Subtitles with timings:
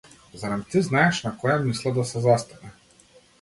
[0.33, 2.73] Зарем ти знаеш на која мисла да се застане!